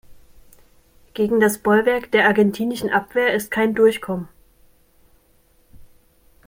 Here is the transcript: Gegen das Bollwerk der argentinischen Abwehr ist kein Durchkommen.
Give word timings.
Gegen 1.13 1.39
das 1.39 1.59
Bollwerk 1.59 2.11
der 2.11 2.25
argentinischen 2.27 2.89
Abwehr 2.89 3.35
ist 3.35 3.51
kein 3.51 3.75
Durchkommen. 3.75 4.27